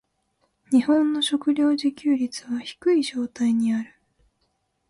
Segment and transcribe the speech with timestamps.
[0.71, 3.93] 日本の食糧自給率は低い状態にある。